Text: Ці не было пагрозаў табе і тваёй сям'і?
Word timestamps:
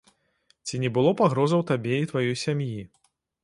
Ці 0.69 0.79
не 0.83 0.89
было 0.95 1.11
пагрозаў 1.21 1.61
табе 1.73 1.95
і 2.05 2.09
тваёй 2.13 2.35
сям'і? 2.49 2.81